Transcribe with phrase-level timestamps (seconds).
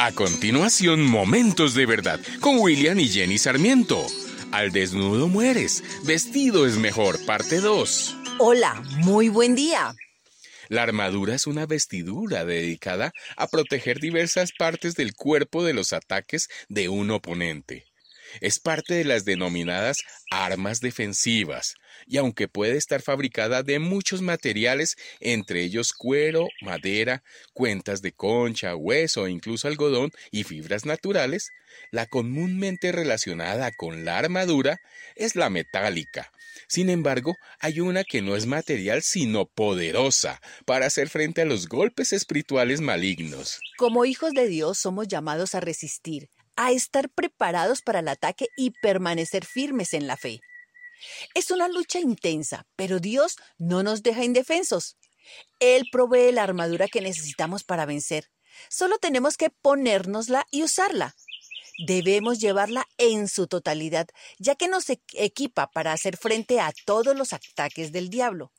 [0.00, 4.06] A continuación, Momentos de Verdad con William y Jenny Sarmiento.
[4.52, 8.16] Al desnudo mueres, vestido es mejor, parte 2.
[8.38, 9.96] Hola, muy buen día.
[10.68, 16.48] La armadura es una vestidura dedicada a proteger diversas partes del cuerpo de los ataques
[16.68, 17.87] de un oponente.
[18.40, 19.98] Es parte de las denominadas
[20.30, 21.74] armas defensivas,
[22.06, 28.76] y aunque puede estar fabricada de muchos materiales, entre ellos cuero, madera, cuentas de concha,
[28.76, 31.50] hueso incluso algodón y fibras naturales,
[31.90, 34.80] la comúnmente relacionada con la armadura
[35.16, 36.32] es la metálica.
[36.66, 41.68] Sin embargo, hay una que no es material sino poderosa para hacer frente a los
[41.68, 43.60] golpes espirituales malignos.
[43.76, 48.72] Como hijos de Dios somos llamados a resistir, a estar preparados para el ataque y
[48.82, 50.40] permanecer firmes en la fe.
[51.34, 54.96] Es una lucha intensa, pero Dios no nos deja indefensos.
[55.60, 58.28] Él provee la armadura que necesitamos para vencer.
[58.68, 61.14] Solo tenemos que ponérnosla y usarla.
[61.86, 64.08] Debemos llevarla en su totalidad,
[64.40, 68.50] ya que nos equipa para hacer frente a todos los ataques del diablo.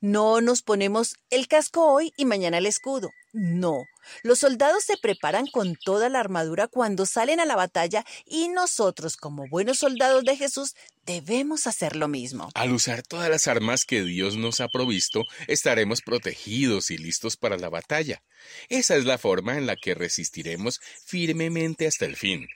[0.00, 3.10] No nos ponemos el casco hoy y mañana el escudo.
[3.32, 3.84] No,
[4.22, 9.16] los soldados se preparan con toda la armadura cuando salen a la batalla y nosotros,
[9.16, 10.74] como buenos soldados de Jesús,
[11.06, 12.50] debemos hacer lo mismo.
[12.54, 17.56] Al usar todas las armas que Dios nos ha provisto, estaremos protegidos y listos para
[17.56, 18.22] la batalla.
[18.68, 22.46] Esa es la forma en la que resistiremos firmemente hasta el fin,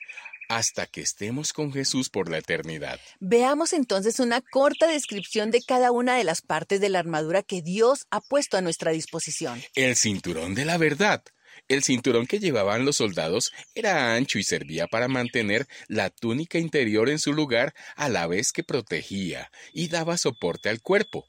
[0.49, 3.01] hasta que estemos con Jesús por la eternidad.
[3.21, 7.63] Veamos entonces una corta descripción de cada una de las partes de la armadura que
[7.63, 9.63] Dios ha puesto a nuestra disposición.
[9.75, 11.23] El cinturón de la verdad.
[11.69, 17.09] El cinturón que llevaban los soldados era ancho y servía para mantener la túnica interior
[17.09, 21.27] en su lugar a la vez que protegía y daba soporte al cuerpo.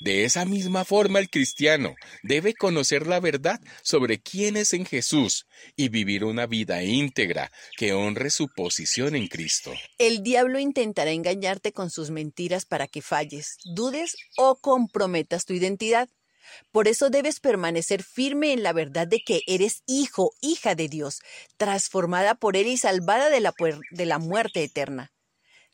[0.00, 5.46] De esa misma forma el cristiano debe conocer la verdad sobre quién es en Jesús
[5.76, 9.72] y vivir una vida íntegra que honre su posición en Cristo.
[9.98, 16.08] El diablo intentará engañarte con sus mentiras para que falles, dudes o comprometas tu identidad.
[16.72, 21.20] Por eso debes permanecer firme en la verdad de que eres hijo, hija de Dios,
[21.56, 23.54] transformada por Él y salvada de la,
[23.90, 25.12] de la muerte eterna.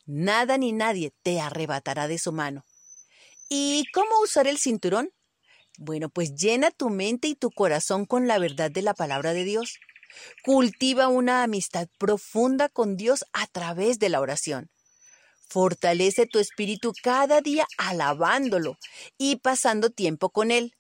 [0.07, 2.65] Nada ni nadie te arrebatará de su mano.
[3.53, 5.11] ¿Y cómo usar el cinturón?
[5.77, 9.43] Bueno, pues llena tu mente y tu corazón con la verdad de la palabra de
[9.43, 9.81] Dios.
[10.45, 14.71] Cultiva una amistad profunda con Dios a través de la oración.
[15.49, 18.79] Fortalece tu espíritu cada día alabándolo
[19.19, 20.77] y pasando tiempo con Él.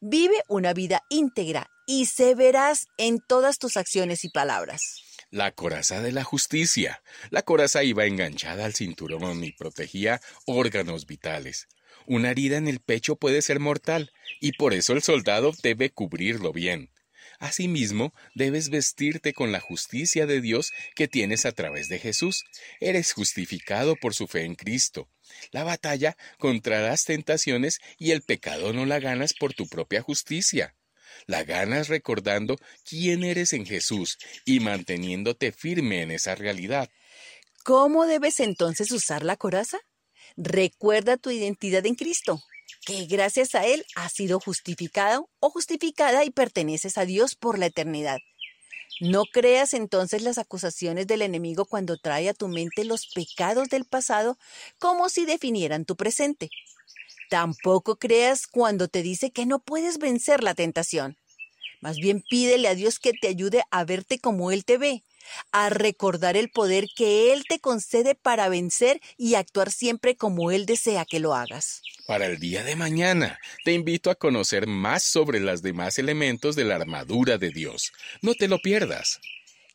[0.00, 5.02] Vive una vida íntegra y se verás en todas tus acciones y palabras.
[5.30, 7.02] La coraza de la justicia.
[7.30, 11.66] La coraza iba enganchada al cinturón y protegía órganos vitales.
[12.06, 16.52] Una herida en el pecho puede ser mortal, y por eso el soldado debe cubrirlo
[16.52, 16.90] bien.
[17.38, 22.44] Asimismo, debes vestirte con la justicia de Dios que tienes a través de Jesús.
[22.80, 25.08] Eres justificado por su fe en Cristo.
[25.50, 30.74] La batalla contra las tentaciones y el pecado no la ganas por tu propia justicia.
[31.26, 32.56] La ganas recordando
[32.88, 36.88] quién eres en Jesús y manteniéndote firme en esa realidad.
[37.62, 39.78] ¿Cómo debes entonces usar la coraza?
[40.36, 42.42] Recuerda tu identidad en Cristo,
[42.84, 47.66] que gracias a Él has sido justificado o justificada y perteneces a Dios por la
[47.66, 48.18] eternidad.
[49.00, 53.84] No creas entonces las acusaciones del enemigo cuando trae a tu mente los pecados del
[53.84, 54.36] pasado
[54.78, 56.50] como si definieran tu presente.
[57.30, 61.16] Tampoco creas cuando te dice que no puedes vencer la tentación.
[61.80, 65.04] Más bien pídele a Dios que te ayude a verte como Él te ve,
[65.52, 70.66] a recordar el poder que Él te concede para vencer y actuar siempre como Él
[70.66, 71.82] desea que lo hagas.
[72.06, 76.64] Para el día de mañana, te invito a conocer más sobre los demás elementos de
[76.64, 77.92] la armadura de Dios.
[78.20, 79.20] No te lo pierdas.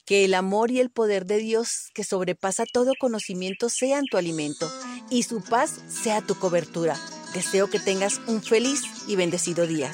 [0.06, 4.72] Que el amor y el poder de Dios, que sobrepasa todo conocimiento, sean tu alimento
[5.10, 7.00] y su paz sea tu cobertura.
[7.34, 9.92] Deseo que tengas un feliz y bendecido día.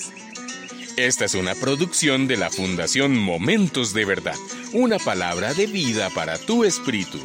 [0.97, 4.37] Esta es una producción de la Fundación Momentos de Verdad,
[4.71, 7.19] una palabra de vida para tu espíritu.